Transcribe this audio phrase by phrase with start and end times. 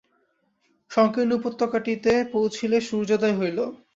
[0.91, 3.59] সঙ্কীর্ণ উপত্যকাটিতে পৌঁছিলে সূর্যোদয় হইল।